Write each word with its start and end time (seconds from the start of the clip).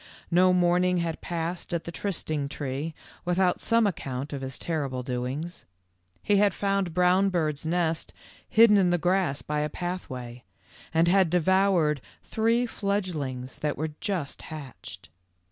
No 0.31 0.51
morn 0.51 0.83
ing 0.83 0.97
had 0.97 1.21
passed 1.21 1.75
at 1.75 1.83
the 1.83 1.91
trysting 1.91 2.49
tree 2.49 2.95
without 3.23 3.61
some 3.61 3.85
account 3.85 4.33
of 4.33 4.41
his 4.41 4.57
terrible 4.57 5.03
doings. 5.03 5.63
He 6.23 6.37
had 6.37 6.55
found 6.55 6.95
Brownbird's 6.95 7.67
nest 7.67 8.11
hidden 8.49 8.79
in 8.79 8.89
the 8.89 8.97
grass 8.97 9.43
by 9.43 9.59
a 9.59 9.69
pathway, 9.69 10.43
and 10.91 11.07
had 11.07 11.29
devoured 11.29 12.01
three 12.23 12.65
fledgelings 12.65 13.59
that 13.59 13.77
were 13.77 13.89
just 13.99 14.41
hatched. 14.41 15.09